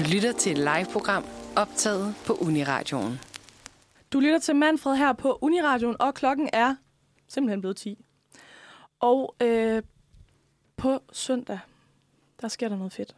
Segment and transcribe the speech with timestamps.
[0.00, 1.24] Du lytter til et live-program
[1.56, 3.20] optaget på Uniradioen.
[4.12, 6.74] Du lytter til Manfred her på Uniradioen, og klokken er
[7.28, 8.04] simpelthen blevet 10.
[9.00, 9.82] Og øh,
[10.76, 11.58] på søndag,
[12.40, 13.16] der sker der noget fedt.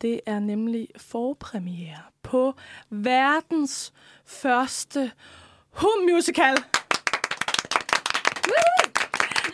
[0.00, 2.54] Det er nemlig forpremiere på
[2.90, 3.92] verdens
[4.24, 5.12] første
[5.70, 6.56] hum-musical.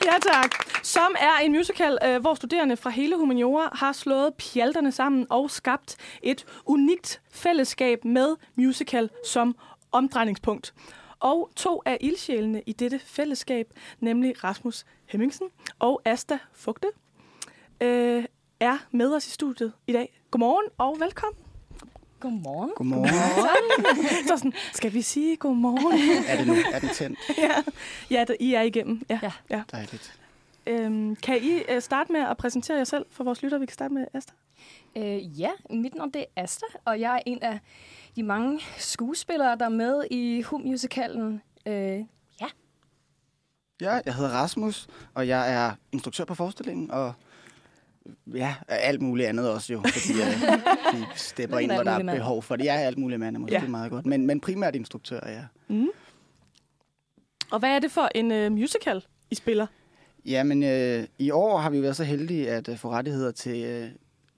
[0.04, 0.50] Ja tak.
[0.82, 5.50] Som er en musical, øh, hvor studerende fra hele humaniora har slået pjalterne sammen og
[5.50, 9.56] skabt et unikt fællesskab med musical som
[9.92, 10.74] omdrejningspunkt.
[11.20, 13.66] Og to af ildsjælene i dette fællesskab,
[14.00, 15.48] nemlig Rasmus Hemmingsen
[15.78, 16.88] og Asta Fugte,
[17.80, 18.24] øh,
[18.60, 20.20] er med os i studiet i dag.
[20.30, 21.49] Godmorgen og velkommen.
[22.20, 22.70] Godmorgen.
[22.76, 23.08] Godmorgen.
[24.28, 26.24] Så sådan, skal vi sige godmorgen?
[26.28, 26.54] er det nu?
[26.72, 27.18] Er den tændt?
[27.38, 27.54] ja,
[28.10, 29.02] ja det, I er igennem.
[29.10, 29.18] Ja.
[29.22, 29.32] Ja.
[29.50, 29.62] ja.
[29.72, 30.20] Dejligt.
[30.66, 33.58] Øhm, kan I øh, starte med at præsentere jer selv for vores lytter?
[33.58, 34.32] Vi kan starte med Asta.
[34.96, 37.58] Øh, ja, mit navn det er Asta, og jeg er en af
[38.16, 41.42] de mange skuespillere, der er med i Hum-musicalen.
[41.66, 42.04] Øh,
[42.40, 42.46] ja,
[43.80, 47.12] Ja, jeg hedder Rasmus, og jeg er instruktør på forestillingen, og
[48.34, 52.14] ja, alt muligt andet også jo, fordi uh, vi stepper Lidt ind, hvor der er
[52.14, 52.64] behov for det.
[52.64, 53.68] Jeg er alt muligt mand, er måske Ja.
[53.68, 55.42] meget godt, men, men primært instruktør, ja.
[55.68, 55.88] Mm.
[57.50, 59.66] Og hvad er det for en øh, musical, I spiller?
[60.26, 63.88] Jamen, øh, i år har vi været så heldige at uh, få rettigheder til øh,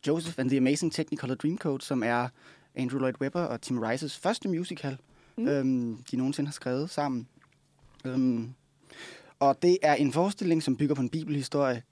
[0.07, 2.29] Joseph and the Amazing Technicolor Dreamcoat, som er
[2.75, 4.97] Andrew Lloyd Webber og Tim Rice's første musical,
[5.37, 5.49] mm.
[5.49, 7.29] øhm, de nogensinde har skrevet sammen.
[8.05, 8.51] Øhm,
[9.41, 11.83] og det er en forestilling, som bygger på en bibelhistorie.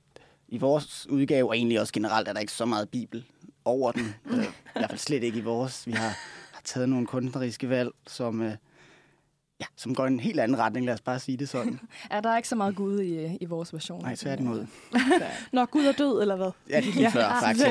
[0.53, 3.25] I vores udgave, og egentlig også generelt, er der ikke så meget bibel
[3.65, 4.15] over den.
[4.31, 5.87] øh, I hvert fald slet ikke i vores.
[5.87, 6.09] Vi har,
[6.53, 8.53] har taget nogle kunstneriske valg, som, øh,
[9.61, 11.81] ja, som går i en helt anden retning, lad os bare sige det sådan.
[12.11, 14.03] er der ikke så meget Gud i, i vores version?
[14.03, 14.67] Nej, tværtimod.
[15.53, 16.51] Når Gud er død, eller hvad?
[16.71, 17.09] Ja, det er lige Ja.
[17.09, 17.67] før, Ah, faktisk.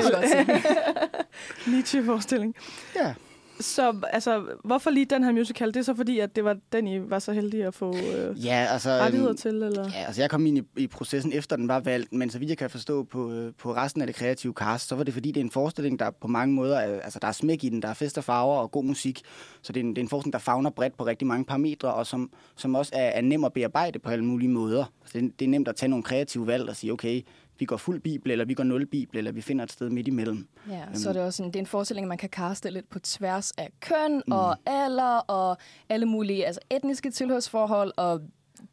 [1.66, 2.54] Nietzsche-forestilling.
[2.96, 3.14] Ja.
[3.60, 5.68] Så altså, hvorfor lige den her musical?
[5.68, 8.44] Det er så fordi, at det var den, I var så heldige at få øh,
[8.44, 8.90] Ja, altså...
[8.90, 9.88] rettigheder øhm, til, eller?
[9.94, 12.48] Ja, altså jeg kom ind i, i processen efter den var valgt, men så vidt
[12.48, 15.28] jeg kan forstå på, øh, på resten af det kreative cast, så var det fordi,
[15.32, 17.82] det er en forestilling, der på mange måder, er, altså der er smæk i den,
[17.82, 19.20] der er fest og farver og god musik.
[19.62, 21.94] Så det er en, det er en forestilling, der fagner bredt på rigtig mange parametre,
[21.94, 24.84] og som, som også er, er nem at bearbejde på alle mulige måder.
[25.02, 27.22] Altså det, er- det er nemt at tage nogle kreative valg og sige, okay,
[27.60, 30.08] vi går fuld bibel, eller vi går nul bibel, eller vi finder et sted midt
[30.08, 30.48] imellem.
[30.68, 32.98] Ja, så er det også en, det er en forestilling, man kan kaste lidt på
[32.98, 34.32] tværs af køn mm.
[34.32, 35.56] og alder og
[35.88, 38.20] alle mulige altså etniske tilhørsforhold, og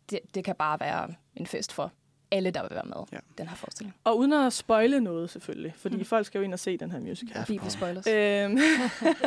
[0.09, 1.91] det, det kan bare være en fest for
[2.31, 3.17] alle, der vil være med Ja.
[3.37, 3.95] den her forestilling.
[4.03, 5.73] Og uden at spoile noget, selvfølgelig.
[5.77, 6.05] Fordi mm.
[6.05, 7.37] folk skal jo ind og se den her musical.
[7.37, 8.07] Ja, Bibelspoilers.
[8.07, 8.57] Øhm,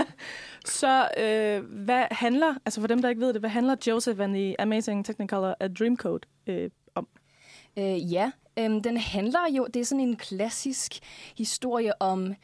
[0.81, 4.34] så øh, hvad handler, altså for dem, der ikke ved det, hvad handler Joseph and
[4.34, 7.09] the Amazing Technicolor A Dreamcoat øh, om?
[7.78, 8.31] Øh, ja,
[8.65, 10.98] øhm, den handler jo, det er sådan en klassisk
[11.37, 12.34] historie om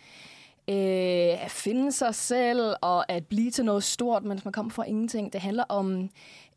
[0.69, 4.84] øh, at finde sig selv og at blive til noget stort, mens man kommer fra
[4.84, 5.32] ingenting.
[5.32, 6.10] Det handler om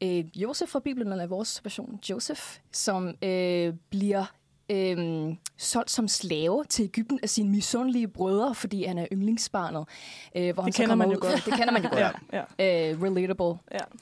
[0.03, 4.25] øh, Josef fra Bibelen, eller vores version Joseph, som øh, bliver
[4.69, 9.87] øh, solgt som slave til Ægypten af sine misundelige brødre, fordi han er yndlingsbarnet.
[10.35, 11.45] Øh, hvor han så kender man jo ud, godt.
[11.45, 12.15] Det kender man jo godt.
[12.33, 13.59] Ja, ja, øh, relatable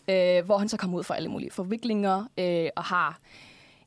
[0.10, 0.40] ja.
[0.40, 3.20] øh, hvor han så kommer ud for alle mulige forviklinger øh, og har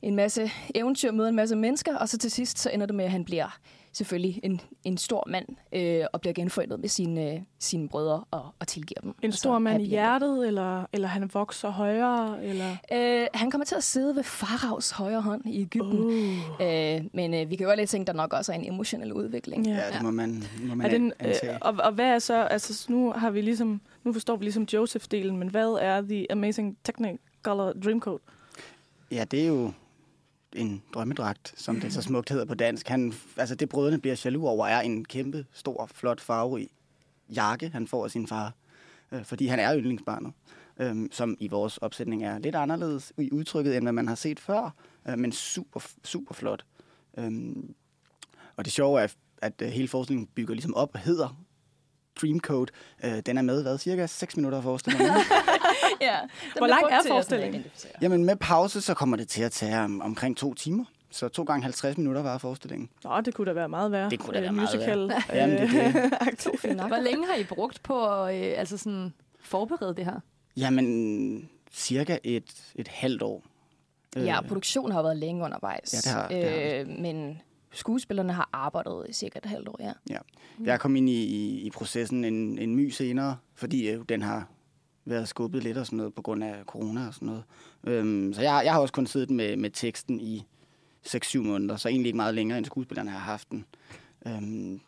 [0.01, 3.05] en masse eventyr, møder en masse mennesker, og så til sidst så ender det med,
[3.05, 3.59] at han bliver
[3.93, 8.45] selvfølgelig en, en stor mand øh, og bliver genforenet med sine, øh, sine brødre og,
[8.59, 9.15] og tilgiver dem.
[9.21, 12.75] En stor mand i hjertet, eller, eller han vokser højere, eller...
[12.93, 15.99] Øh, han kommer til at sidde ved faraos højre hånd i Ægypten.
[15.99, 16.13] Uh.
[16.61, 19.67] Øh, men øh, vi kan jo lidt tænke, der nok også er en emotionel udvikling.
[19.67, 19.75] Ja.
[19.75, 21.51] Ja, det må man, må man Er den, antage.
[21.53, 24.67] øh, og, og hvad er så, altså nu har vi ligesom, nu forstår vi ligesom
[24.73, 28.21] Joseph-delen, men hvad er The Amazing Technicolor Dreamcoat?
[29.11, 29.71] Ja, det er jo
[30.55, 32.87] en drømmedragt, som det så smukt hedder på dansk.
[32.87, 36.69] Han, altså det brødrene bliver jaloux over, er en kæmpe, stor, flot farverig
[37.35, 38.53] jakke, han får af sin far.
[39.11, 40.33] Øh, fordi han er yndlingsbarnet.
[40.79, 44.39] Øh, som i vores opsætning er lidt anderledes i udtrykket, end hvad man har set
[44.39, 44.73] før.
[45.09, 46.65] Øh, men super, super flot.
[47.17, 47.31] Øh,
[48.55, 49.07] og det sjove er,
[49.41, 51.43] at øh, hele forestillingen bygger ligesom op og hedder
[52.21, 52.71] Dreamcoat.
[53.03, 55.11] Øh, den er med, hvad, cirka 6 minutter af forestillingen.
[56.01, 56.15] ja.
[56.57, 57.65] Hvor lang er forestillingen?
[58.01, 60.85] Jamen med pause, så kommer det til at tage om, omkring to timer.
[61.13, 62.89] Så to gange 50 minutter var forestillingen.
[63.03, 64.09] Nå, det kunne da være meget værre.
[64.09, 66.13] Det kunne da Øh, være meget musical, Jamen, det er det.
[66.27, 66.61] aktivt.
[66.87, 70.19] Hvor længe har I brugt på at øh, altså sådan, forberede det her?
[70.57, 73.43] Jamen, cirka et, et halvt år.
[74.15, 75.93] Ja, Øh, produktionen har været længe undervejs.
[75.93, 77.41] Ja, det har- det har øh, men
[77.73, 79.91] skuespillerne har arbejdet i cirka et halvt år, ja.
[80.09, 80.17] Ja.
[80.63, 84.47] Jeg kom ind i, i, i processen en, en my senere, fordi øh, den har
[85.05, 87.43] været skubbet lidt og sådan noget på grund af corona og sådan noget.
[87.83, 90.45] Øhm, så jeg, jeg har også kun siddet med, med teksten i
[91.07, 93.65] 6-7 måneder, så egentlig ikke meget længere end skuespillerne har haft den.
[94.27, 94.81] Øhm,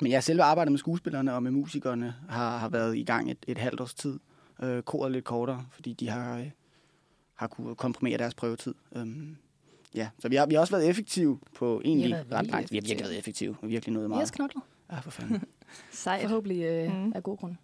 [0.00, 3.38] men jeg selve arbejdet med skuespillerne og med musikerne har, har været i gang et,
[3.46, 4.18] et halvt års tid.
[4.62, 6.50] Øh, koret lidt kortere, fordi de har, øh,
[7.34, 8.74] har kunne komprimere deres prøvetid.
[8.96, 9.36] Øhm,
[9.94, 12.72] ja, så vi har, vi har også været effektive på egentlig ret virkelig langt.
[12.72, 13.00] Vi har virkelig effektive.
[13.08, 13.50] været effektive.
[13.50, 14.22] Vi har virkelig nået Vi har meget.
[14.22, 14.62] også knoklet.
[14.92, 15.42] Ja, for fanden.
[15.92, 16.22] Sejt.
[16.22, 17.12] Forhåbentlig øh, mm.
[17.14, 17.54] af god grund.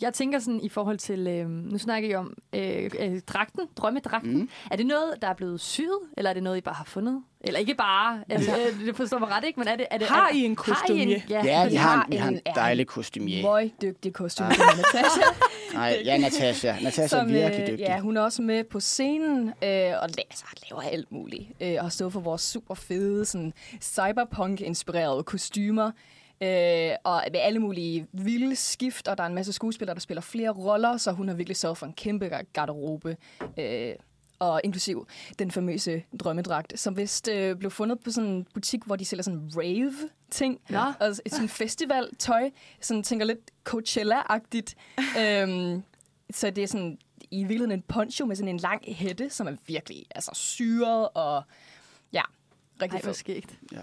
[0.00, 4.34] Jeg tænker sådan i forhold til, øh, nu snakker I om øh, øh, dragten, drømmedragten.
[4.38, 4.48] Mm.
[4.70, 7.22] Er det noget, der er blevet syet, eller er det noget, I bare har fundet?
[7.40, 8.40] Eller ikke bare, det,
[8.80, 9.60] øh, det forstår mig ret, ikke?
[9.60, 10.56] Men er det, er det, Har I en
[10.90, 13.42] en, ja, Ja, vi har, en, vi har en en- dejlig kostumier.
[13.42, 14.58] Møg dygtig kostume, Ah.
[14.76, 15.20] Natasha.
[15.74, 16.74] Nej, ja, Natasha.
[16.82, 17.78] Natasha er virkelig dygtig.
[17.78, 21.42] Ja, hun er også med på scenen øh, og altså, laver alt muligt.
[21.60, 23.52] Øh, og har stået for vores super fede, sådan
[23.82, 25.90] cyberpunk-inspirerede kostymer.
[26.42, 30.20] Øh, og med alle mulige vilde skift, og der er en masse skuespillere, der spiller
[30.20, 33.16] flere roller, så hun har virkelig sørget for en kæmpe gar- garderobe.
[33.58, 33.92] Øh,
[34.38, 35.06] og inklusiv
[35.38, 39.22] den famøse drømmedragt, som vist øh, blev fundet på sådan en butik, hvor de sælger
[39.22, 40.60] sådan rave-ting.
[40.68, 40.78] Nå.
[41.00, 42.50] Og et sådan festival-tøj.
[42.80, 44.74] Sådan tænker lidt Coachella-agtigt.
[45.20, 45.82] øhm,
[46.32, 46.98] så det er sådan
[47.30, 51.42] i virkeligheden en poncho med sådan en lang hætte, som er virkelig altså, syret og
[52.12, 52.22] ja,
[52.82, 53.14] rigtig Ej, fed.
[53.14, 53.58] skægt.
[53.72, 53.80] Ja.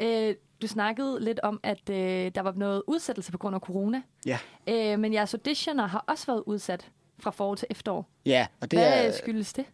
[0.00, 1.96] Øh, du snakkede lidt om, at øh,
[2.34, 4.02] der var noget udsættelse på grund af corona.
[4.26, 4.38] Ja.
[4.68, 8.08] Øh, men jeres auditioner har også været udsat fra forår til efterår.
[8.26, 9.12] Ja, og det Hvad er...
[9.12, 9.64] skyldes det?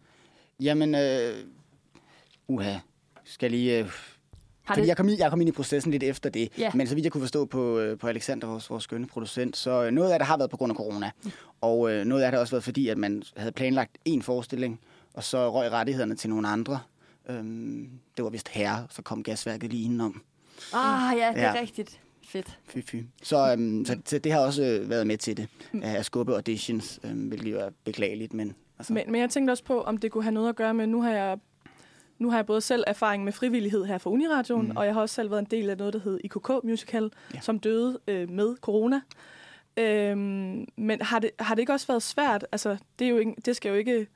[0.59, 1.35] Jamen, øh,
[2.47, 2.75] uha,
[3.23, 3.79] skal lige...
[3.79, 6.49] Øh, Har fordi det jeg kom, i, jeg kom ind i processen lidt efter det.
[6.57, 6.71] Ja.
[6.73, 9.83] Men så vidt jeg kunne forstå på, øh, på Alexander, vores, vores skønne producent, så
[9.83, 11.11] øh, noget af det har været på grund af corona.
[11.61, 14.79] Og øh, noget af det har også været fordi, at man havde planlagt en forestilling,
[15.13, 16.79] og så røg rettighederne til nogle andre.
[17.29, 20.21] Øhm, det var vist herre, så kom gasværket lige indenom.
[20.73, 21.61] Ah, ja, det er Ja.
[21.61, 21.99] rigtigt.
[22.27, 22.59] Fedt.
[22.67, 22.95] Fy, fy.
[23.23, 25.47] Så, øhm, så, så det har også øh, været med til det,
[25.83, 28.55] at skubbe auditions, øhm, hvilket jo er beklageligt, men...
[28.79, 30.87] Altså, Men, men jeg tænkte også på, om det kunne have noget at gøre med,
[30.87, 31.37] nu har jeg,
[32.19, 34.71] nu har jeg både selv erfaring med frivillighed her fra Uniradioen, Mm.
[34.71, 34.77] mm.
[34.77, 37.09] og jeg har også selv været en del af noget, der hed IKK Musical, Ja.
[37.33, 37.41] ja.
[37.41, 39.01] som døde øh, med corona.
[39.77, 42.45] Øhm, men har det, har det ikke også været svært?
[42.51, 44.07] Altså, det, er jo ikke, det skal jo ikke,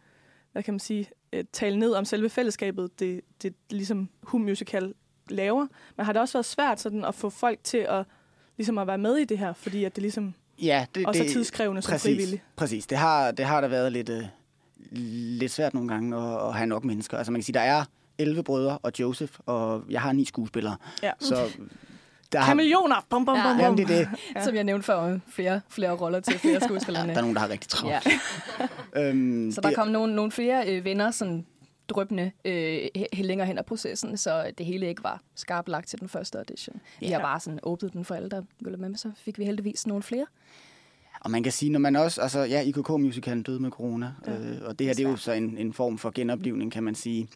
[0.51, 4.93] hvad kan man sige, øh, tale ned om selve fællesskabet, det, det ligesom Hum Musical
[5.31, 5.67] laver.
[5.97, 8.05] Men har det også været svært sådan, at få folk til at,
[8.57, 11.29] ligesom at være med i det her, fordi at det ligesom ja, det, også det,
[11.29, 12.43] er tidskrævende som præcis, frivillig?
[12.55, 12.87] Præcis.
[12.87, 14.23] Det har, det har da været lidt, øh,
[15.39, 17.17] lidt svært nogle gange at, at have nok mennesker.
[17.17, 17.83] Altså man kan sige, der er
[18.17, 20.75] 11 brødre og Joseph, og jeg har ni skuespillere.
[21.03, 21.11] Ja.
[21.19, 21.35] Så
[22.31, 23.05] der har, Kameleoner!
[23.09, 23.43] Bum, bum, Ja.
[23.43, 23.59] bum, bum.
[23.59, 24.09] jamen, det er det.
[24.35, 24.43] Ja.
[24.43, 27.13] Som jeg nævnte før, flere, flere roller til flere Der skuespillerne.
[27.13, 28.05] er nogen, der har rigtig travlt.
[28.95, 29.09] Ja.
[29.09, 31.45] Øhm, Så der det- kom nogle, nogle flere øh, venner sådan
[31.89, 36.09] drøbende øh, længere hen ad processen, så det hele ikke var skarpt lagt til den
[36.09, 36.81] første audition.
[36.99, 37.13] Vi Ja.
[37.13, 40.03] har bare sådan åbnet den for alle, der ville med, så fik vi heldigvis nogle
[40.03, 40.25] flere.
[41.21, 44.31] Og man kan sige, når man også, altså ja, IKK-musicalen døde med corona, Ja.
[44.37, 46.95] øh, og det her det er jo så en, en form for genoplivning, kan man
[46.95, 47.27] sige.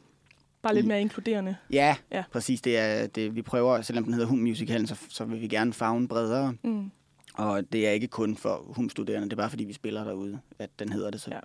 [0.62, 1.56] Bare lidt mere inkluderende.
[1.72, 2.24] Ja, Ja.
[2.32, 2.62] præcis.
[2.62, 6.08] Det er, det, vi prøver, selvom den hedder Hum-musicalen, så, så vil vi gerne fagne
[6.08, 6.54] bredere.
[6.64, 6.92] Mm.
[7.34, 10.70] Og det er ikke kun for Hum-studerende, det er bare fordi, vi spiller derude, at
[10.80, 11.32] den hedder det så.
[11.32, 11.40] Ja.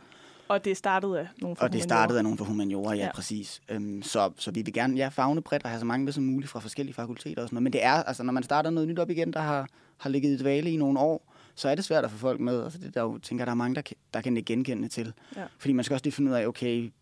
[0.49, 1.97] Og det startede af nogle fra Og det humaniora.
[1.97, 3.13] startede af nogen fra humaniora, ja, Ja.
[3.15, 3.61] præcis.
[3.69, 6.25] Øhm, så, så vi vil gerne ja, fagne bredt og have så mange med som
[6.25, 7.63] muligt fra forskellige fakulteter og sådan noget.
[7.63, 10.31] Men det er, altså når man starter noget nyt op igen, der har, har ligget
[10.31, 12.65] i dvale i nogle år, så er det svært at få folk med.
[12.65, 13.83] Altså det der jo, tænker der er mange, der
[14.15, 15.13] der kan det genkende til.
[15.37, 15.43] Ja.
[15.59, 16.93] Fordi man skal også lige finde ud af, okay,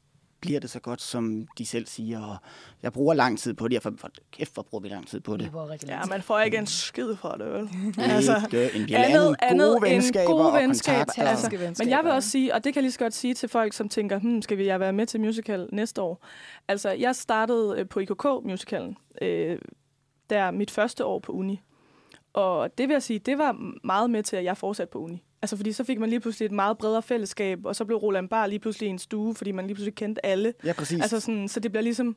[0.44, 2.36] bliver det så godt, som de selv siger, og
[2.82, 5.20] jeg bruger lang tid på det, jeg for, for kæft, hvor bruger vi lang tid
[5.20, 5.52] på det.
[5.52, 7.68] var rigtig Ja, man får ikke en skid for det, vel?
[7.98, 8.36] Altså,
[8.74, 10.98] en vi andet, andet gode venskaber gode og venskaber.
[10.98, 11.22] kontakter.
[11.30, 11.84] Altså, venskaber.
[11.84, 13.72] men jeg vil også sige, og det kan jeg lige så godt sige til folk,
[13.72, 16.24] som tænker, hmm, skal vi jeg være med til musical næste år?
[16.68, 19.58] Altså, jeg startede øh, på IKK-musicalen, øh,
[20.30, 21.62] der mit første år på uni.
[22.32, 25.22] Og det vil jeg sige, det var meget med til, at jeg fortsatte på uni.
[25.44, 28.28] Altså, fordi så fik man lige pludselig et meget bredere fællesskab, og så blev Roland
[28.28, 30.54] Bar lige pludselig en stue, fordi man lige pludselig kendte alle.
[30.64, 31.00] Ja, præcis.
[31.00, 32.16] Altså sådan, så det bliver ligesom,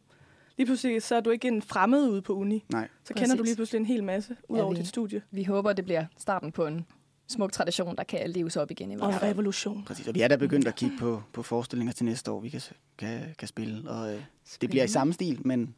[0.57, 2.65] lige pludselig så er du ikke en fremmed ude på uni.
[2.72, 2.88] Nej.
[3.03, 3.46] Så kender du Præcis.
[3.50, 5.22] lige pludselig en hel masse ud Ja, over vi- dit studie.
[5.31, 6.86] Vi håber, det bliver starten på en
[7.27, 9.31] smuk tradition, der kan leves op igen i Og hvert en fald.
[9.31, 9.84] revolution.
[9.88, 12.50] Præcis, og vi er da begyndt at kigge på, på forestillinger til næste år, vi
[12.50, 12.62] kan,
[12.98, 13.89] kan, kan spille.
[13.89, 14.22] Og øh,
[14.62, 15.75] det bliver i samme stil, men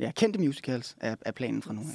[0.00, 1.86] ja, kendte musicals er, er planen fra nu af.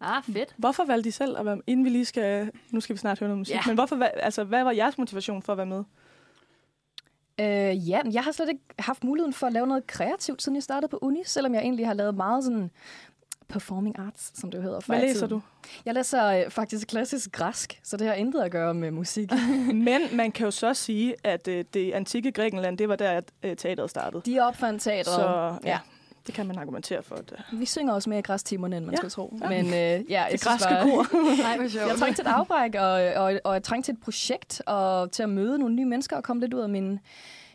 [0.00, 0.54] Ah, fedt.
[0.56, 3.28] Hvorfor valgte de selv at være inden vi lige skal, nu skal vi snart høre
[3.28, 3.60] noget musik, Ja.
[3.66, 3.70] ja.
[3.70, 5.84] men hvorfor, altså, hvad var jeres motivation for at være med?
[7.40, 10.62] Øh, ja, jeg har slet ikke haft muligheden for at lave noget kreativt, siden jeg
[10.62, 12.70] startede på uni, selvom jeg egentlig har lavet meget sådan
[13.48, 14.80] performing arts, som det jo hedder.
[14.86, 15.28] Hvad læser tiden.
[15.30, 15.40] du?
[15.84, 19.30] Jeg læser øh, faktisk klassisk græsk, så det har intet at gøre med musik.
[19.88, 23.32] Men man kan jo så sige, at øh, det antikke Grækenland, det var der, at
[23.42, 24.22] øh, teateret startede.
[24.26, 25.14] De opfandt teatret.
[25.14, 25.78] Så ja,
[26.28, 27.14] det kan man argumentere for.
[27.14, 28.96] At, øh, Vi synger også mere i græstimerne, end man Ja.
[28.96, 29.38] skulle tro.
[29.42, 29.48] Ja.
[29.48, 31.06] Men øh, ja, jeg det synes græske bare- kor.
[31.42, 31.88] Nej.
[31.88, 32.90] Jeg trængte til et afbræk, og,
[33.24, 36.24] og, og jeg trængte til et projekt, og til at møde nogle nye mennesker, og
[36.24, 36.98] komme lidt ud af min,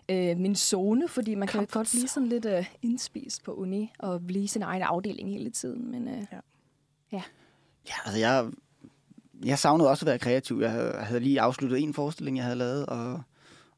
[0.10, 3.92] øh, min zone, fordi man kan Comfort godt blive sådan lidt øh, indspist på uni,
[4.00, 5.92] og blive sin egen afdeling hele tiden.
[5.92, 6.22] Men øh, Ja.
[6.32, 6.38] ja.
[7.12, 7.22] Ja.
[7.88, 8.46] Ja, altså jeg,
[9.46, 10.60] jeg savnede også at være kreativ.
[10.62, 13.22] Jeg havde, jeg havde lige afsluttet en forestilling, jeg havde lavet, og,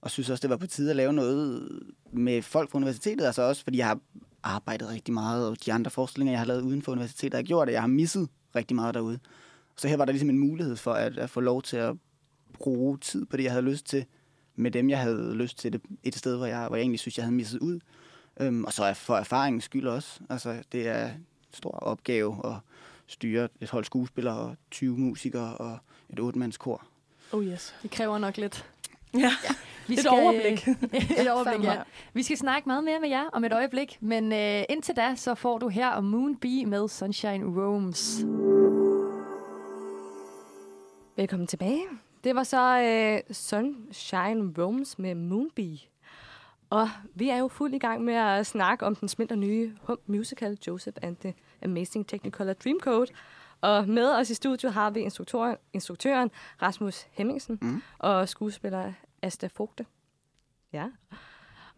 [0.02, 1.70] og synes også, det var på tide at lave noget
[2.12, 3.25] med folk fra universitetet.
[3.25, 4.00] Altså også, fordi jeg har
[4.46, 7.68] arbejdet rigtig meget, og de andre forestillinger, jeg har lavet uden for universitetet, har gjort,
[7.68, 9.20] at jeg har misset rigtig meget derude.
[9.78, 11.96] Så her var der ligesom en mulighed for at, at få lov til at
[12.54, 14.06] bruge tid på det, jeg havde lyst til,
[14.56, 17.18] med dem, jeg havde lyst til det, et sted, hvor jeg, hvor jeg egentlig synes,
[17.18, 17.80] jeg havde misset ud.
[18.40, 20.20] Øhm, og så er for erfaringens skyld også.
[20.30, 22.56] Altså, det er en stor opgave at
[23.08, 25.78] styre et hold skuespillere og 20 musikere og
[26.10, 26.86] et otte-mandskor.
[27.32, 27.75] Oh yes.
[27.84, 28.66] Det kræver nok lidt.
[29.14, 29.32] Ja,
[29.88, 30.68] Vi Et overblik.
[31.20, 31.82] et overblik, ja.
[32.13, 35.36] Vi skal snakke meget mere med jer om et øjeblik, men øh, indtil da, så
[35.36, 38.20] får du her om Moon Bee med Sunshine Roams.
[41.18, 41.84] Velkommen tilbage.
[42.24, 45.77] Det var så øh, Sunshine Roams med Moonbee.
[46.70, 49.98] Og vi er jo fuld i gang med at snakke om den smitter nye hum
[50.08, 53.12] musical Joseph and the Amazing Technicolor Dreamcoat.
[53.62, 57.82] Og med os i studiet har vi instruktøren, instruktøren Rasmus Hemmingsen Mm.
[58.00, 58.94] og skuespiller
[59.25, 59.86] Asta Fogte.
[60.74, 60.86] Ja.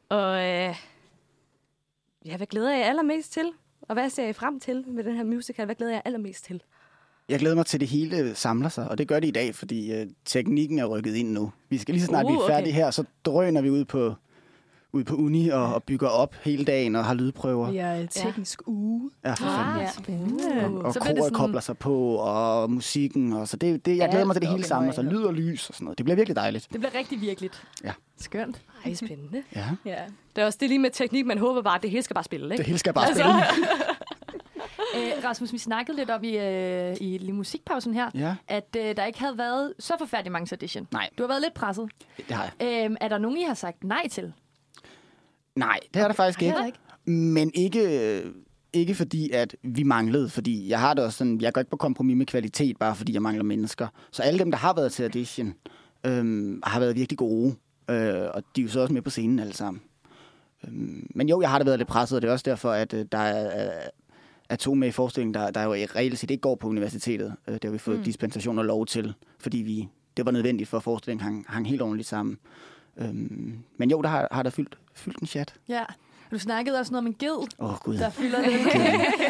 [0.10, 0.76] Og øh,
[2.26, 3.52] ja, hvad glæder jeg allermest til?
[3.82, 5.66] Og hvad ser I frem til med den her musical?
[5.66, 6.64] Hvad glæder jeg allermest til?
[7.30, 9.56] Jeg glæder mig til, at det hele samler sig, og det gør det i dag,
[9.56, 11.52] fordi øh, teknikken er rykket ind nu.
[11.70, 12.54] Vi skal lige så snart Uh, vi er okay.
[12.54, 14.16] færdige her, så drøner vi ud på,
[14.98, 17.72] ud på uni og, og bygger op hele dagen og har lydprøver.
[17.72, 19.12] Ja, teknisk uge.
[19.26, 19.80] Ja, for fanden.
[19.82, 19.92] ja.
[19.92, 20.66] spændende.
[20.66, 23.86] Og, og Så bliver det koret sådan- kobler sig på, og musikken, og så det,
[23.86, 25.04] det, jeg glæder mig til, det hele op sig.
[25.04, 25.98] i Lyd og lys og sådan noget.
[25.98, 26.68] Det bliver virkelig dejligt.
[26.74, 27.64] Det bliver rigtig virkeligt.
[27.84, 27.92] Ja.
[28.20, 28.62] Skønt.
[28.86, 29.44] Ej, spændende.
[29.56, 29.66] Ja.
[29.86, 30.02] Ja.
[30.36, 32.24] Det er også det lige med teknik, man håber bare, at det hele skal bare
[32.24, 32.64] spille, Det ikke?
[32.64, 33.44] hele skal bare Altså- spille.
[34.96, 38.98] Æ, Rasmus, vi snakkede lidt om i, øh, i lige musikpausen her, Ja, at øh,
[38.98, 40.88] der ikke havde været så forfærdelig mange audition.
[40.92, 41.10] Nej.
[41.18, 41.90] Du har været lidt presset.
[42.18, 42.68] det har jeg.
[42.68, 44.34] Æm, er der nogen, I har sagt nej til?
[45.58, 46.66] Nej, det er der faktisk ikke.
[46.66, 46.80] ikke.
[47.06, 48.24] Men ikke,
[48.74, 50.30] ikke fordi, at vi manglede.
[50.30, 53.14] Fordi jeg har det også sådan, jeg går ikke på kompromis med kvalitet, bare fordi
[53.14, 53.88] jeg mangler mennesker.
[54.12, 55.54] Så alle dem, der har været til audition,
[56.04, 57.56] øhm, har været virkelig gode.
[57.90, 59.82] Øh, og de er jo så også med på scenen alle sammen.
[60.68, 62.94] Øhm, men jo, jeg har da været lidt presset, og det er også derfor, at
[62.94, 63.72] øh, der er,
[64.50, 67.36] er, to med i forestillingen, der, der jo reelt set ikke går på universitetet.
[67.48, 68.04] Øh, det har vi fået mm.
[68.04, 69.88] dispensation og lov til, fordi vi,
[70.18, 72.38] det var nødvendigt for, at forestillingen hang, hang helt ordentligt sammen.
[72.98, 75.54] Øhm, men jo, der har, har der fyldt, fyldt en chat.
[75.70, 75.84] Ja.
[76.32, 77.98] Du snakkede også noget om en ged, oh, Gud.
[77.98, 78.74] der fylder lidt,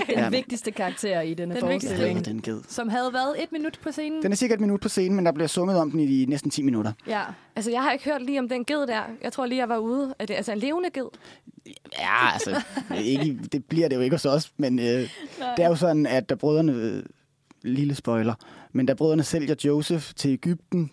[0.07, 0.29] Den Ja.
[0.29, 2.25] vigtigste karakter i denne Den forestilling.
[2.25, 2.61] den ged.
[2.67, 4.23] som havde været et minut på scenen.
[4.23, 6.29] Den er cirka et minut på scenen, men der bliver sunget om den i de
[6.29, 6.91] næsten 10 minutter.
[7.07, 7.21] Ja.
[7.55, 9.01] Altså, jeg har ikke hørt lige om den ged der.
[9.23, 10.15] Jeg tror lige, jeg var ude.
[10.19, 11.05] Er det altså en levende ged?
[11.99, 12.61] Ja, altså,
[13.03, 15.09] ikke, det bliver det jo ikke hos os, men øh, det
[15.57, 17.03] er jo sådan, at da brødrene, øh,
[17.61, 18.33] lille spoiler,
[18.73, 20.91] men da brødrene sælger Joseph til Ægypten,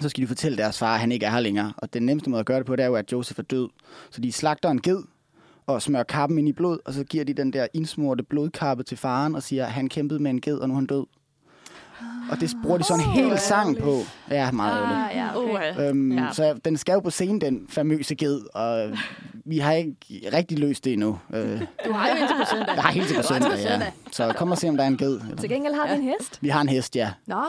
[0.00, 1.72] så skal de fortælle deres far, at han ikke er her længere.
[1.76, 3.68] Og den nemmeste måde at gøre det på, det er jo, at Joseph er død.
[4.10, 5.02] Så de slagter en ged
[5.66, 8.96] og smører kappen ind i blod, og så giver de den der indsmurte blodkappe til
[8.96, 11.04] faren og siger, at han kæmpede med en ged, og nu er han død.
[12.30, 13.98] Og det bruger de sådan en hel sang på.
[14.30, 15.10] Ja, meget ærgerligt.
[15.10, 15.36] Ah, ja,
[15.76, 15.88] okay.
[15.90, 16.28] Øhm, Ja.
[16.32, 18.90] Så den skal jo på scenen, den famøse ged, og
[19.44, 19.96] vi har ikke
[20.32, 21.18] rigtig løst det endnu.
[21.34, 22.74] Øh, Du har jo indtil på søndag.
[22.74, 23.82] jeg har helt til på søndag, ja.
[24.12, 25.20] Så kom og se, om der er en ged.
[25.40, 26.38] Til gengæld har vi en hest.
[26.42, 27.10] Vi har en hest, ja.
[27.26, 27.42] Nå,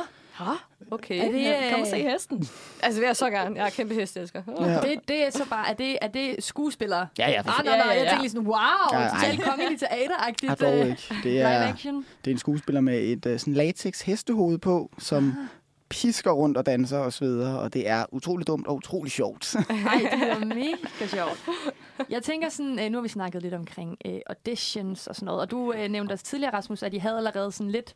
[0.91, 1.27] okay.
[1.27, 2.47] Er det, øh, Kom og se hesten.
[2.83, 3.55] Altså, vil jeg så gerne.
[3.55, 4.41] Jeg er kæmpe hestelsker.
[4.59, 4.81] ja.
[4.81, 7.07] det, det er så bare, er det, er det skuespillere?
[7.19, 8.09] Ja, ja, for Ah, nej, nej, Ja, ja, jeg ja.
[8.09, 10.49] tænkte lige sådan, wow, Ja, totalt kongeligt teateragtigt.
[10.49, 11.03] Har dog øh, ikke.
[11.23, 11.73] Det er,
[12.25, 15.33] det er en skuespiller med et uh, sådan latex hestehoved på, som
[15.89, 19.55] pisker rundt og danser og sveder, og det er utrolig dumt og utrolig sjovt.
[19.69, 21.43] Nej, det lyder mega sjovt.
[22.09, 25.41] Jeg tænker sådan, øh, nu har vi snakket lidt omkring øh, auditions og sådan noget,
[25.41, 27.95] og du øh, nævnte også tidligere, Rasmus, at I havde allerede sådan lidt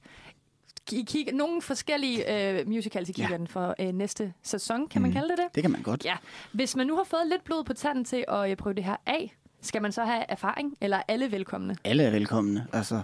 [0.92, 3.22] I kig, nogle forskellige øh, musicals i Ja.
[3.24, 5.14] kigger den for øh, næste sæson, kan man Mm.
[5.16, 5.56] kalde det det?
[5.56, 6.06] det kan man godt.
[6.06, 6.16] Ja.
[6.52, 8.96] Hvis man nu har fået lidt blod på tanden til at øh, prøve det her
[9.06, 11.76] af, skal man så have erfaring, eller er alle velkomne?
[11.84, 12.68] Alle er velkomne.
[12.74, 13.02] Altså,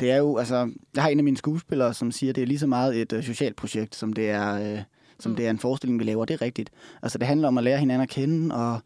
[0.00, 2.46] det er jo, altså, jeg har en af mine skuespillere, som siger, at det er
[2.46, 4.80] lige så meget et uh, socialt projekt, som det er, uh,
[5.18, 6.24] som det er en forestilling, vi laver.
[6.24, 6.70] Det er rigtigt.
[7.02, 8.80] Altså, det handler om at lære hinanden at kende og,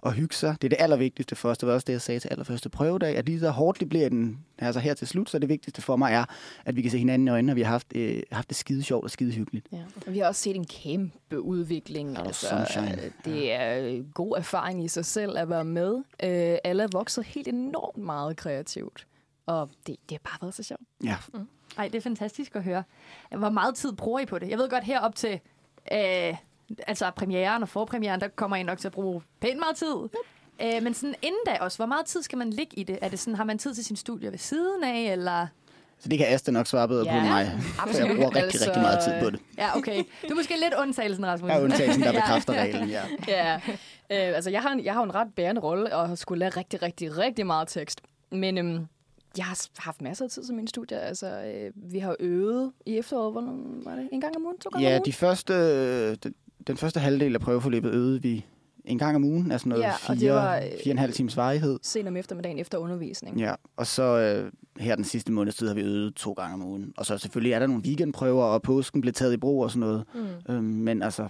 [0.00, 0.56] og hygge sig.
[0.62, 1.58] Det er det allervigtigste for os.
[1.58, 4.08] Det var også det, jeg sagde til allerførste prøvedag, at lige så hårdt det bliver
[4.08, 6.24] den, altså her til slut, så det vigtigste for mig er,
[6.64, 8.82] at vi kan se hinanden i øjnene, og vi har haft, øh, haft det skide
[8.82, 9.66] sjovt og skide hyggeligt.
[9.72, 9.78] Ja.
[10.06, 12.12] Og vi har også set en kæmpe udvikling.
[12.12, 13.04] Ja, altså, sunshine.
[13.04, 15.96] øh, det er øh, god erfaring i sig selv at være med.
[16.22, 19.06] Øh, alle er vokset helt enormt meget kreativt.
[19.46, 20.82] Og det, det har bare været så sjovt.
[21.04, 21.16] Ja,
[21.76, 22.82] Nej, det er fantastisk at høre.
[23.36, 24.48] Hvor meget tid bruger I på det?
[24.48, 25.40] Jeg ved godt, herop til
[25.92, 26.36] øh,
[26.86, 29.94] altså premieren og forpremieren, der kommer I nok til at bruge pænt meget tid.
[30.62, 32.98] Øh, men sådan inden da også, hvor meget tid skal man ligge i det?
[33.02, 35.46] Er det sådan, har man tid til sin studie ved siden af, eller...
[35.98, 37.58] så det kan Asta nok svare bedre Ja, på end mig.
[37.76, 39.40] For jeg bruger rigtig, Altså, rigtig meget tid på det.
[39.58, 39.96] Ja, okay.
[40.22, 41.50] Du er måske lidt undtagelsen, Rasmus.
[41.50, 42.20] Er undtagelsen, der Ja.
[42.20, 43.02] bekræfter reglen, ja.
[43.28, 43.54] Ja,
[44.10, 46.50] øh, altså jeg har, en, jeg har en ret bærende rolle og har skulle lære
[46.50, 48.00] rigtig, rigtig, rigtig meget tekst.
[48.32, 48.86] Men øhm,
[49.36, 50.98] jeg har haft masser af tid til mine studier.
[50.98, 53.40] Altså, øh, vi har øvet i efteråret, hvor
[53.90, 54.08] var det?
[54.12, 54.58] En gang om ugen?
[54.58, 55.04] To gange om Ja, ugen?
[55.06, 56.34] de første, den,
[56.68, 58.44] den første halvdel af prøveforløbet øvede vi
[58.84, 61.36] en gang om ugen, altså noget Ja, fire, var, øh, fire og en halv times
[61.36, 61.78] varighed.
[61.82, 63.38] Sent om eftermiddagen efter undervisning.
[63.38, 66.62] Ja, og så øh, her den sidste måneds tid har vi øvet to gange om
[66.62, 66.92] ugen.
[66.96, 69.80] Og så selvfølgelig er der nogle weekendprøver, og påsken blev taget i brug og sådan
[69.80, 70.04] noget.
[70.14, 70.54] Mm.
[70.54, 71.26] Øhm, men altså,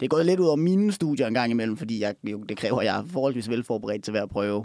[0.00, 2.56] det er gået lidt ud over mine studier en gang imellem, fordi jeg, jo, det
[2.56, 4.64] kræver, at jeg er forholdsvis velforberedt til hver prøve.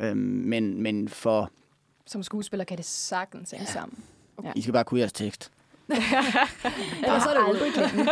[0.00, 1.50] Øhm, men, men for,
[2.06, 3.98] Som skuespiller kan det sagtens hænge sammen.
[4.56, 5.50] I skal bare kunne jeres tekst.
[5.88, 8.08] Ellers så er det aldrig glemt.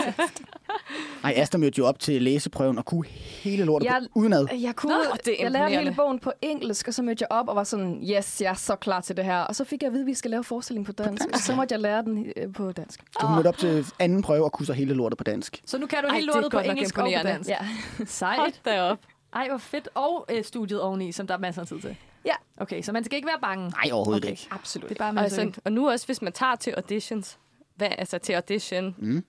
[1.25, 4.09] Ej, Asta mødte jo op til læseprøven og kunne hele lortet Jeg- jeg...
[4.15, 4.47] udenad.
[4.59, 7.49] Jeg, kunne, Nå, det jeg lærte hele bogen på engelsk, og så mødte jeg op
[7.49, 9.39] og var sådan, yes, jeg er så klar til det her.
[9.41, 11.55] Og så fik jeg at vide, at vi skal lave forestilling på dansk, og så
[11.55, 13.01] måtte jeg lære den øh, på dansk.
[13.23, 15.63] Du mødte op til anden prøve og kunne så hele lortet på dansk.
[15.67, 17.51] Så nu kan du Ej, er lortet på engelsk og på dansk.
[17.51, 17.59] Ja.
[18.07, 18.61] Sejt.
[18.65, 18.99] da op.
[19.35, 19.89] Ej, hvor fedt.
[19.95, 21.97] Og øh, studiet oveni, som der er masser af tid til.
[22.25, 22.35] Ja.
[22.57, 23.69] Okay, så man skal ikke være bange.
[23.71, 24.31] Nej, overhovedet Okay.
[24.31, 24.49] ikke.
[24.51, 24.89] Absolut.
[24.89, 27.39] Det er bare Og, med altså, og nu også, hvis man tager til auditions,
[27.75, 29.25] hvad, altså til audition Mm.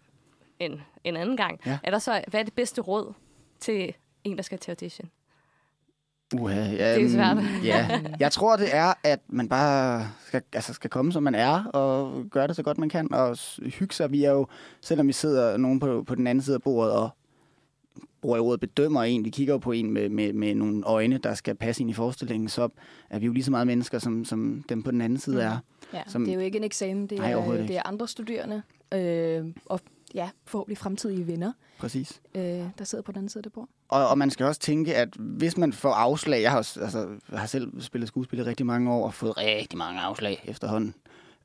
[0.60, 1.78] en, en anden gang, Ja.
[1.84, 3.14] er der så, hvad er det bedste råd
[3.60, 5.10] til en, der skal til audition?
[6.36, 7.38] Uha, ja, Det er svært.
[7.64, 11.64] Ja, jeg tror, det er, at man bare skal, altså skal komme, som man er,
[11.66, 13.38] og gøre det så godt, man kan, og
[13.80, 14.12] hygge sig.
[14.12, 14.48] Vi er jo,
[14.82, 17.10] selvom vi sidder nogen på, på den anden side af bordet, og
[18.22, 21.56] bruger ordet bedømmer en, vi kigger på en med, med, med nogle øjne, der skal
[21.56, 22.70] passe ind i forestillingen, så
[23.10, 25.58] er vi jo lige så meget mennesker, som, som dem på den anden side er.
[25.94, 28.08] Ja, Som- det er jo ikke en eksamen, det Nej, er, overhovedet det er andre
[28.08, 28.62] studerende,
[28.94, 29.80] øh, og
[30.14, 32.22] ja, forhåbentlig fremtidige venner, Præcis.
[32.36, 32.42] øh,
[32.78, 33.68] der sidder på den anden side af det bord.
[33.90, 37.40] Og, og man skal også tænke, at hvis man får afslag, jeg har, altså, jeg
[37.40, 40.96] har selv spillet skuespil i rigtig mange år og fået rigtig mange afslag efterhånden.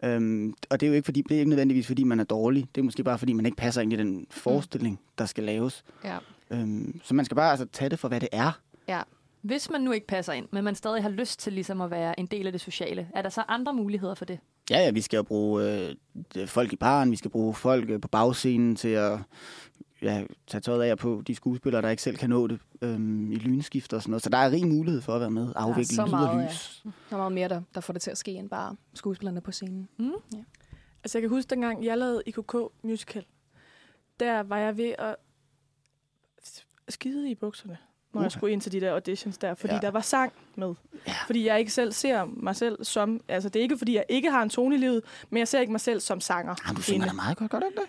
[0.04, 2.68] Øhm, og det er jo ikke, fordi, det er ikke nødvendigvis, fordi man er dårlig.
[2.74, 5.84] Det er måske bare, fordi man ikke passer ind i den forestilling, der skal laves.
[6.04, 6.18] Ja.
[6.50, 8.60] Øhm, så man skal bare altså, tage det for, hvad det er.
[8.88, 9.00] ja.
[9.42, 12.20] Hvis man nu ikke passer ind, men man stadig har lyst til ligesom at være
[12.20, 14.38] en del af det sociale, er der så andre muligheder for det?
[14.70, 15.86] Ja, ja, vi skal jo bruge
[16.36, 19.18] øh, folk i baren, vi skal bruge folk øh, på bagscenen til at
[20.02, 23.32] ja, tage tøjet af og på de skuespillere, der ikke selv kan nå det øhm,
[23.32, 24.22] i lynskift og sådan noget.
[24.22, 26.48] Så der er rig mulighed for at være med, afvikle så lyd og meget, ja.
[26.48, 26.82] lys.
[26.84, 29.52] Der er meget mere, der, der får det til at ske, end bare skuespillerne på
[29.52, 29.88] scenen.
[31.04, 33.24] Altså, jeg kan huske, dengang jeg lavede IKK Musical,
[34.20, 35.16] der var jeg ved at
[36.88, 37.78] skide i bukserne,
[38.14, 38.28] når jeg Uha.
[38.28, 39.80] skulle ind til de der auditions der, fordi Ja.
[39.80, 40.74] der var sang med.
[41.06, 41.12] Ja.
[41.26, 43.20] Fordi jeg ikke selv ser mig selv som...
[43.28, 45.60] Altså, det er ikke, fordi jeg ikke har en tone i livet, men jeg ser
[45.60, 46.54] ikke mig selv som sanger.
[46.66, 47.88] Jamen, du synger da meget godt, gør du ikke det?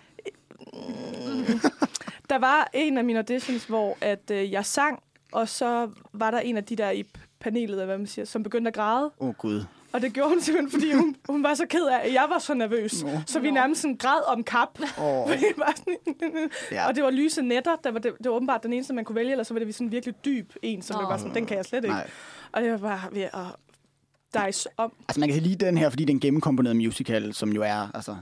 [2.30, 5.02] Der var en af mine auditions, hvor at, øh, jeg sang,
[5.32, 7.04] og så var der en af de der i
[7.40, 9.04] panelet, eller hvad man siger, som begyndte at græde.
[9.20, 9.64] Åh, oh, Gud.
[9.92, 12.38] Og det gjorde hun simpelthen, fordi hun, hun var så ked af, at jeg var
[12.38, 13.02] så nervøs.
[13.02, 13.08] Nå.
[13.26, 14.78] Så vi nærmest sådan græd om kap.
[14.98, 15.28] Oh.
[15.32, 15.38] Det
[15.76, 16.88] sådan, Ja.
[16.88, 17.76] Og det var lyse netter.
[17.84, 19.74] Der var det, det var åbenbart den eneste, man kunne vælge, eller så var det
[19.74, 21.94] sådan en virkelig dyb en, som jeg var sådan, den kan jeg slet ikke.
[21.94, 22.10] Nej.
[22.52, 24.92] Og jeg var bare ved at dice om.
[25.08, 27.90] Altså man kan lige den her, fordi det er en gennemkomponeret musical, som jo er
[27.96, 28.16] altså,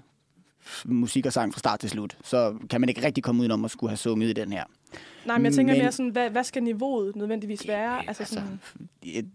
[0.84, 3.70] musik og sang fra start til slut, så kan man ikke rigtig komme udenom at
[3.70, 4.64] skulle have sunget i den her.
[5.26, 8.08] Nej, men jeg tænker Men- mere sådan, hvad, hvad skal niveauet nødvendigvis være?
[8.08, 8.60] Altså sådan,
[9.02, 9.26] Et-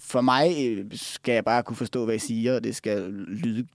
[0.00, 3.66] For mig øh, skal jeg bare kunne forstå, hvad jeg siger, og det skal lyde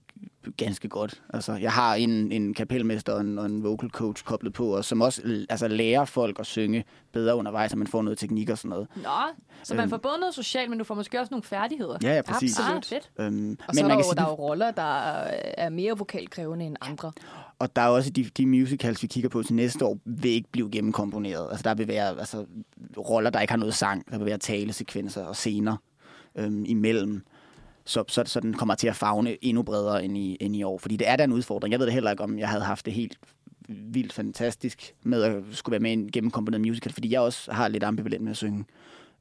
[0.56, 1.22] ganske godt.
[1.34, 4.84] Altså, jeg har en, en kapelmester og en, og en vocal coach koblet på, og
[4.84, 8.58] som også altså, lærer folk at synge bedre undervejs, så man får noget teknik og
[8.58, 8.88] sådan noget.
[8.96, 9.02] Nå,
[9.62, 9.90] så man Øhm.
[9.90, 11.98] får både noget socialt, men du får måske også nogle færdigheder.
[12.02, 12.58] Ja, ja, præcis.
[12.58, 13.10] Ah, fedt.
[13.20, 15.22] Øhm, Og så er man der, kan jo, sige, der er jo roller, der
[15.58, 17.12] er mere vokalkrævende end andre.
[17.58, 20.48] Og der er også de, de musicals, vi kigger på til næste år, vil ikke
[20.52, 21.46] blive gennemkomponeret.
[21.50, 22.46] Altså der vil være altså,
[22.98, 24.10] roller, der ikke har noget sang.
[24.10, 25.76] Der vil være talesekvenser og scener
[26.36, 27.22] øhm, imellem.
[27.84, 30.78] Så, så, så den kommer til at fagne endnu bredere end i, end i år.
[30.78, 31.72] Fordi det er da en udfordring.
[31.72, 33.18] Jeg ved det heller ikke, om jeg havde haft det helt
[33.68, 37.68] vildt fantastisk med at skulle være med i en gennemkomponeret musical, fordi jeg også har
[37.68, 38.64] lidt ambivalent med at synge.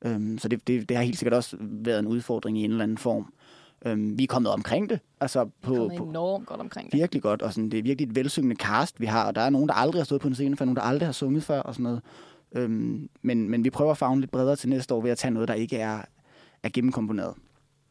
[0.05, 2.83] Øhm, så det, det, det har helt sikkert også været en udfordring i en eller
[2.83, 3.33] anden form.
[3.85, 4.99] Øhm, vi er kommet omkring det.
[5.21, 6.99] Altså Vi på, kommer på, enormt godt omkring det.
[6.99, 9.49] virkelig godt, og sådan, det er virkelig et velsyngende cast, vi har, og der er
[9.49, 11.59] nogen, der aldrig har stået på en scene før, nogen, der aldrig har sunget før,
[11.59, 12.01] og sådan noget.
[12.51, 15.31] Øhm, men, men vi prøver at fagne lidt bredere til næste år ved at tage
[15.31, 16.01] noget, der ikke er,
[16.63, 17.33] er gennemkomponeret.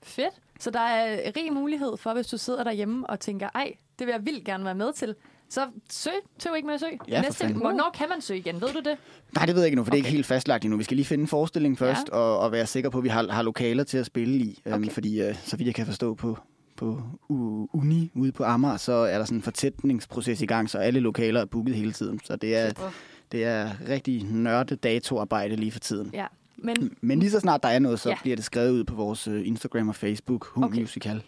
[0.02, 0.34] Fedt.
[0.60, 4.12] Så der er rig mulighed for, hvis du sidder derhjemme og tænker, ej, det vil
[4.12, 5.14] jeg vildt gerne være med til.
[5.48, 6.98] Så søg, tøv ikke med at søge.
[7.08, 8.54] Ja, Næste, hvornår kan man søge igen?
[8.60, 8.98] Ved du det?
[9.34, 9.96] Nej, det ved jeg ikke nu, for okay.
[9.96, 10.78] det er ikke helt fastlagt endnu.
[10.78, 12.16] Vi skal lige finde en forestilling først, ja.
[12.16, 14.62] og, og være sikre på, at vi har, har lokaler til at spille i.
[14.66, 14.90] Øhm, Okay.
[14.90, 16.38] fordi, øh, så vidt jeg kan forstå på,
[16.76, 17.02] på
[17.72, 21.40] Uni ude på Amager, så er der sådan en fortætningsproces i gang, så alle lokaler
[21.40, 22.20] er booket hele tiden.
[22.24, 22.72] Så det er,
[23.32, 26.10] det er rigtig nørdet datoarbejde lige for tiden.
[26.14, 26.26] Ja.
[26.56, 28.14] Men Men lige så snart der er noget, så Ja.
[28.14, 28.18] ja.
[28.22, 30.80] bliver det skrevet ud på vores øh, Instagram og Facebook, Hum Okay.
[30.80, 31.22] Musical.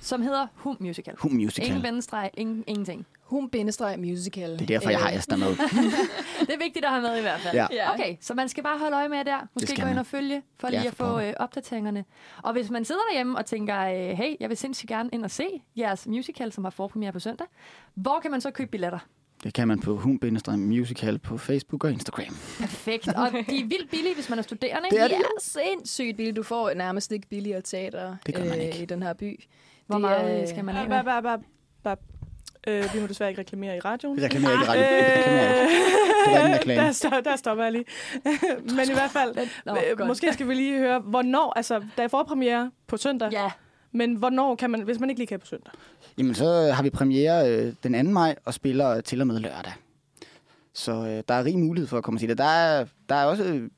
[0.00, 1.14] som hedder Hum Musical.
[1.18, 1.66] Hum Musical.
[1.68, 3.06] Ingen bindestreg, ingen, ingenting.
[3.22, 4.50] Hum-musical.
[4.52, 5.46] Det er derfor, jeg har Esther med.
[6.46, 7.54] Det er vigtigt at have med i hvert fald.
[7.54, 7.66] Ja.
[7.72, 7.94] Ja.
[7.94, 9.38] Okay, så man skal bare holde øje med der.
[9.54, 11.28] Måske skal gå ind og følge, for Ja, lige at for få pokker.
[11.28, 12.04] øh, opdateringerne.
[12.42, 15.30] Og hvis man sidder derhjemme og tænker, øh, hey, jeg vil sindssygt gerne ind og
[15.30, 17.46] se jeres musical, som har forpremiere på søndag,
[17.94, 18.98] hvor kan man så købe billetter?
[19.44, 20.18] Det kan man på hum
[20.58, 22.36] musical på Facebook og Instagram.
[22.60, 23.08] Perfekt.
[23.08, 24.88] Og de er vildt billige, hvis man er studerende.
[24.90, 25.14] Det er det.
[25.14, 26.36] Ja, sindssygt billigt.
[26.36, 28.82] Du får nærmest ikke billigere teater Det man ikke.
[28.82, 29.44] i den her by.
[29.86, 31.22] Hvor Det meget øh, skal man Ba, af ba, med?
[31.22, 31.42] ba, ba,
[31.84, 31.94] ba.
[32.68, 34.16] Øh, vi må desværre ikke reklamere i radioen.
[34.16, 34.78] Vi reklamerer ikke ret.
[34.78, 35.72] Vi reklamerer ikke.
[36.26, 36.80] Det var ikke en reklame.
[36.86, 37.84] der, stop, der stopper jeg lige.
[38.76, 42.08] Men i hvert fald, Nå, øh, måske skal vi lige høre, hvornår, altså, der er
[42.08, 43.50] forpremiere på søndag, Ja,
[43.96, 45.72] men hvornår kan man, hvis man ikke lige kan på søndag?
[46.18, 48.12] Jamen, så har vi premiere øh, den 2.
[48.12, 49.72] maj og spiller til og med lørdag.
[50.72, 52.38] Så øh, der er rig mulighed for at komme og se det.
[52.38, 53.70] Der er, der er også øh,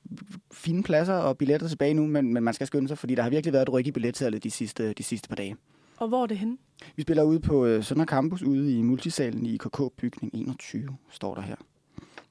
[0.53, 3.31] fine pladser og billetter tilbage nu, men, men man skal skynde sig, fordi der har
[3.31, 5.57] virkelig været et ryk i billetsalget de sidste, de sidste par dage.
[5.97, 6.57] Og hvor er det henne?
[6.97, 11.43] Vi spiller ude på øh, Sønder Campus, ude i multisalen i IKK-bygning 21, står der
[11.43, 11.57] her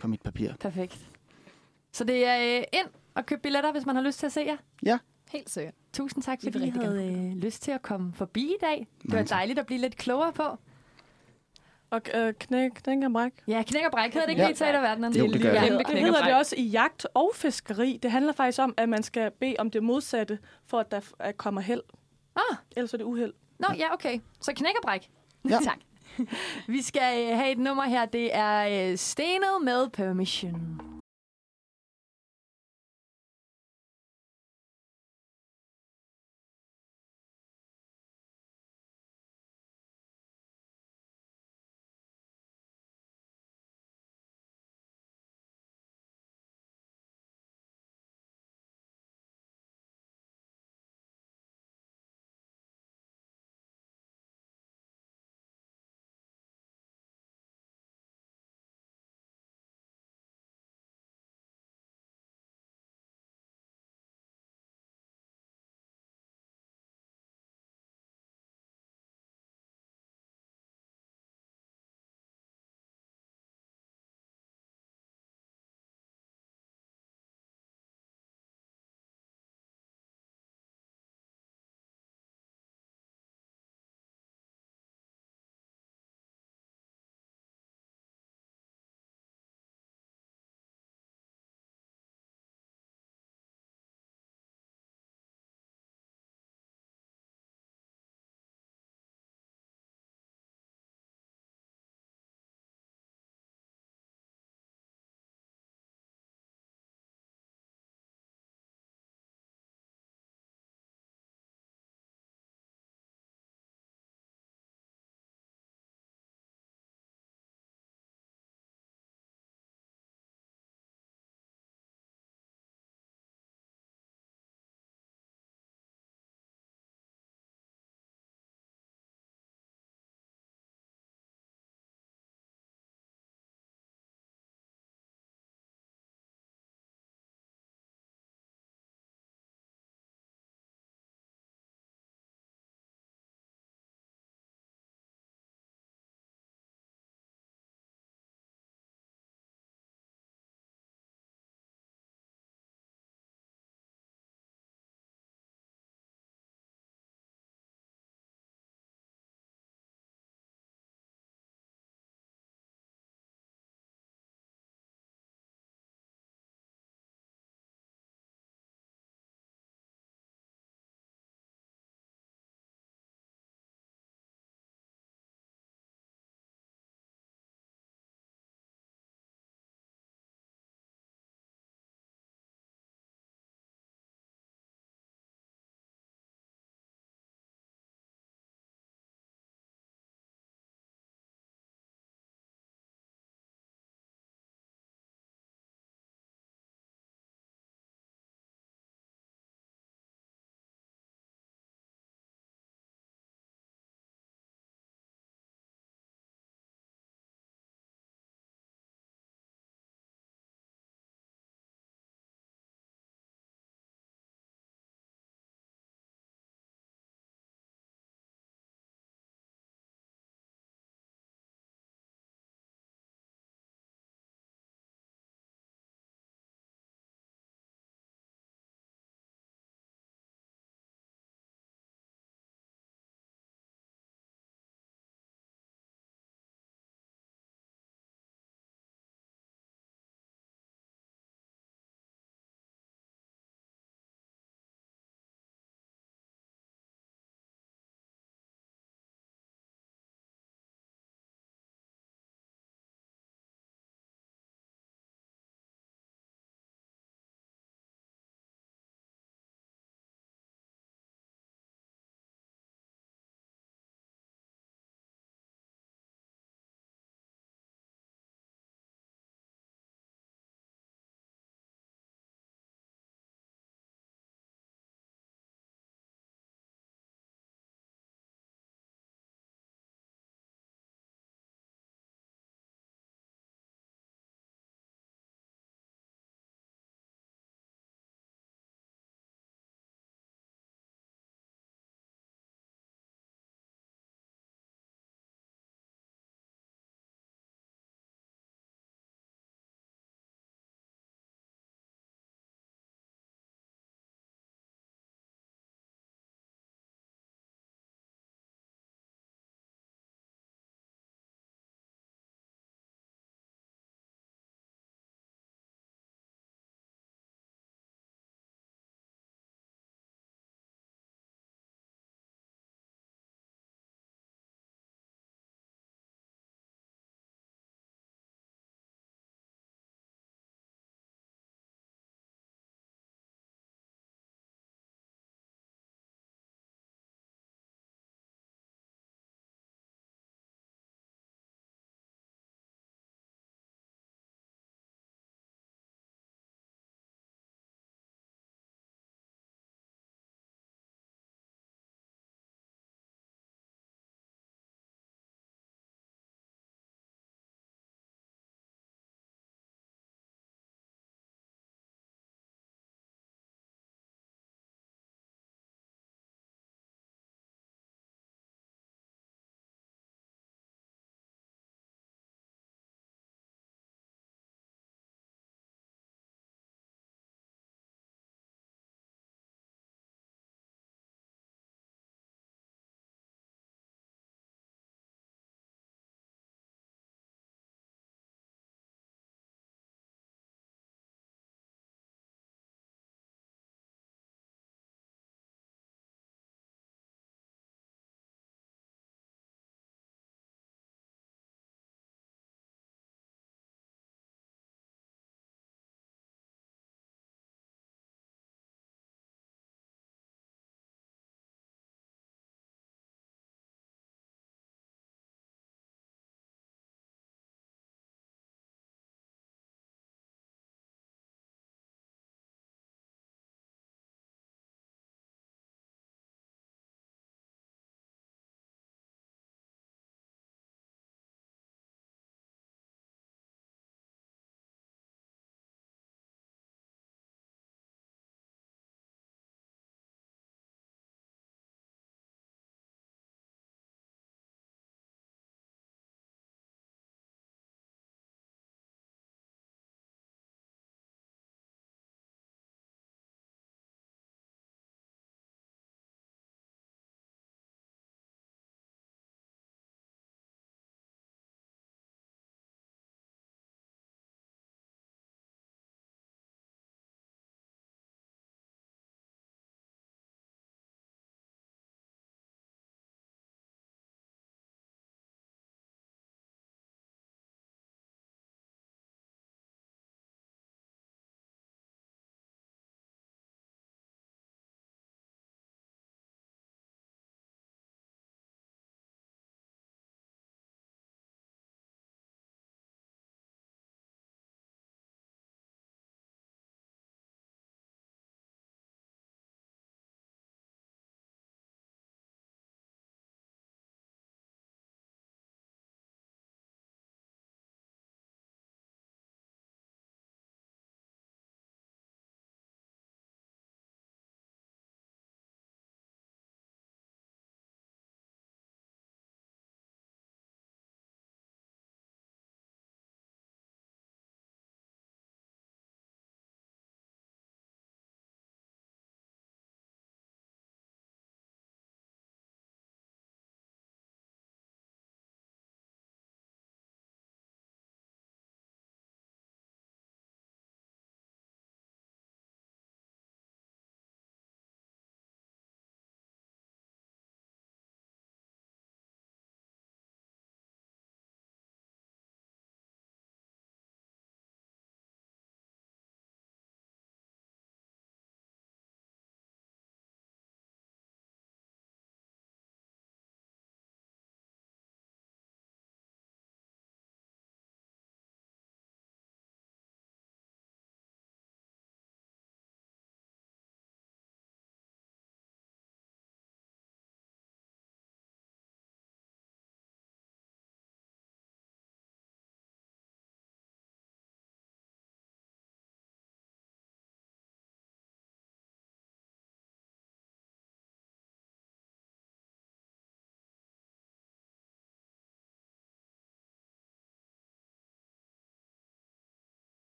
[0.00, 0.50] på mit papir.
[0.60, 0.98] perfekt.
[1.92, 4.40] Så det er øh, ind og købe billetter, hvis man har lyst til at se
[4.40, 4.56] jer.
[5.32, 5.74] Helt sikkert.
[5.92, 8.86] Tusind tak, fordi I havde øh, lyst til at komme forbi i dag.
[9.02, 10.42] Det var dejligt at blive lidt klogere på.
[11.90, 13.32] Og øh, knæk, knæk og bræk.
[13.48, 14.48] Ja, knæk og bræk hedder det ikke Ja.
[14.48, 15.12] lige teaterverdenen.
[15.12, 15.42] Det det.
[15.42, 17.98] Det og hedder det også i jagt og fiskeri.
[18.02, 21.36] Det handler faktisk om, at man skal bede om det modsatte, for at der at
[21.36, 21.82] kommer held.
[22.36, 22.56] Ah.
[22.76, 23.32] Ellers er det uheld.
[23.58, 24.18] Nå, ja, okay.
[24.40, 25.10] Så knæk og bræk.
[25.50, 25.58] Ja.
[25.64, 25.78] tak.
[26.68, 28.04] Vi skal øh, have et nummer her.
[28.04, 30.91] Det er øh, Stenet med Permission.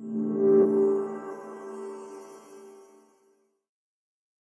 [0.00, 0.27] thank you